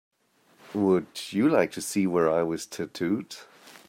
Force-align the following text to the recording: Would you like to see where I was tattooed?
Would 0.73 1.31
you 1.31 1.47
like 1.47 1.71
to 1.73 1.79
see 1.81 2.07
where 2.07 2.27
I 2.27 2.41
was 2.41 2.65
tattooed? 2.65 3.35